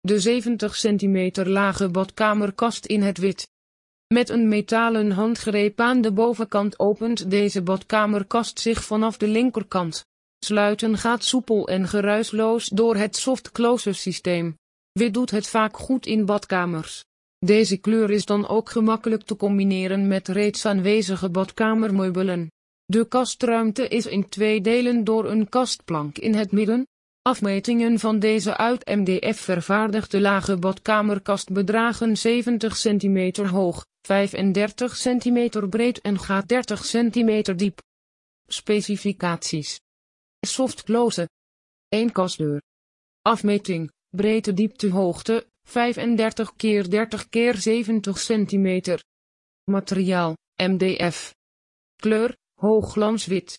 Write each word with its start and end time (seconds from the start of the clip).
De 0.00 0.20
70 0.20 0.76
cm 0.76 1.30
lage 1.44 1.88
badkamerkast 1.88 2.86
in 2.86 3.02
het 3.02 3.18
wit. 3.18 3.48
Met 4.14 4.28
een 4.28 4.48
metalen 4.48 5.10
handgreep 5.10 5.80
aan 5.80 6.00
de 6.00 6.12
bovenkant 6.12 6.78
opent 6.78 7.30
deze 7.30 7.62
badkamerkast 7.62 8.60
zich 8.60 8.84
vanaf 8.84 9.16
de 9.16 9.28
linkerkant. 9.28 10.06
Sluiten 10.44 10.98
gaat 10.98 11.24
soepel 11.24 11.68
en 11.68 11.88
geruisloos 11.88 12.68
door 12.68 12.96
het 12.96 13.16
soft 13.16 13.52
closure 13.52 13.96
systeem. 13.96 14.56
Wit 14.92 15.14
doet 15.14 15.30
het 15.30 15.46
vaak 15.46 15.76
goed 15.76 16.06
in 16.06 16.24
badkamers. 16.24 17.04
Deze 17.38 17.76
kleur 17.76 18.10
is 18.10 18.24
dan 18.24 18.48
ook 18.48 18.70
gemakkelijk 18.70 19.22
te 19.22 19.36
combineren 19.36 20.08
met 20.08 20.28
reeds 20.28 20.66
aanwezige 20.66 21.30
badkamermeubelen. 21.30 22.50
De 22.84 23.08
kastruimte 23.08 23.88
is 23.88 24.06
in 24.06 24.28
twee 24.28 24.60
delen 24.60 25.04
door 25.04 25.30
een 25.30 25.48
kastplank 25.48 26.18
in 26.18 26.34
het 26.34 26.52
midden. 26.52 26.86
Afmetingen 27.22 27.98
van 27.98 28.18
deze 28.18 28.56
uit 28.56 28.86
MDF 28.86 29.40
vervaardigde 29.40 30.20
lage 30.20 30.56
badkamerkast 30.56 31.52
bedragen 31.52 32.16
70 32.16 32.78
cm 32.78 33.46
hoog, 33.46 33.86
35 34.06 34.96
cm 34.96 35.68
breed 35.68 36.00
en 36.00 36.18
gaat 36.18 36.48
30 36.48 36.80
cm 36.86 37.56
diep. 37.56 37.80
Specificaties. 38.46 39.80
Soft 40.46 40.82
close. 40.82 41.28
1 41.88 42.12
kastdeur. 42.12 42.62
Afmeting, 43.22 43.90
breedte 44.16 44.52
diepte 44.52 44.90
hoogte, 44.90 45.46
35 45.68 46.56
keer 46.56 46.90
30 46.90 47.28
keer 47.28 47.56
70 47.56 48.18
cm. 48.18 48.96
Materiaal, 49.70 50.36
MDF. 50.56 51.34
Kleur, 51.96 52.36
hoogglanswit. 52.54 53.48